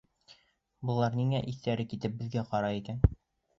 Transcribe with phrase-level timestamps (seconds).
[0.91, 3.07] Былар ниңә иҫтәре китеп беҙгә ҡарай икән?